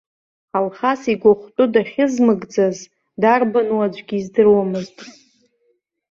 Алхас 0.57 1.01
игәахәтәы 1.13 1.65
дахьызымгӡаз 1.73 2.77
дарбану 3.21 3.83
аӡәгьы 3.85 4.15
издыруамызт. 4.19 4.97